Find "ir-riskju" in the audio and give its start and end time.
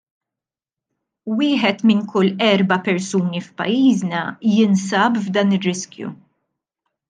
5.61-6.15